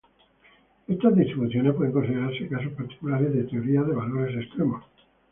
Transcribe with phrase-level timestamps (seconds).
[0.87, 4.83] Estas distribuciones pueden considerarse casos particulares de Teoría de valores extremos.